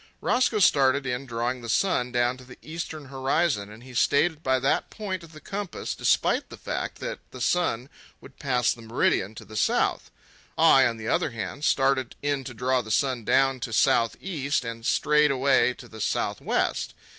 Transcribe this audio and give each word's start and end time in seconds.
Roscoe 0.19 0.57
started 0.57 1.05
in 1.05 1.27
drawing 1.27 1.61
the 1.61 1.69
sun 1.69 2.11
down 2.11 2.35
to 2.35 2.43
the 2.43 2.57
eastern 2.63 3.05
horizon, 3.05 3.69
and 3.71 3.83
he 3.83 3.93
stayed 3.93 4.41
by 4.41 4.57
that 4.57 4.89
point 4.89 5.21
of 5.23 5.31
the 5.31 5.39
compass 5.39 5.93
despite 5.93 6.49
the 6.49 6.57
fact 6.57 6.95
that 6.95 7.19
the 7.29 7.39
sun 7.39 7.87
would 8.19 8.39
pass 8.39 8.73
the 8.73 8.81
meridian 8.81 9.35
to 9.35 9.45
the 9.45 9.55
south. 9.55 10.09
I, 10.57 10.87
on 10.87 10.97
the 10.97 11.07
other 11.07 11.29
hand, 11.29 11.63
started 11.65 12.15
in 12.23 12.43
to 12.45 12.55
draw 12.55 12.81
the 12.81 12.89
sun 12.89 13.23
down 13.23 13.59
to 13.59 13.71
south 13.71 14.15
east 14.19 14.65
and 14.65 14.83
strayed 14.87 15.29
away 15.29 15.75
to 15.75 15.87
the 15.87 16.01
south 16.01 16.41
west. 16.41 16.95